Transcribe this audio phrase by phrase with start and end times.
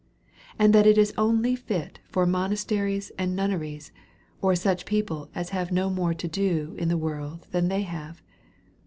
[0.57, 3.91] And that it is only fit for monasteries and nunneries,
[4.41, 8.23] or such people as have no more to do in the world than they have.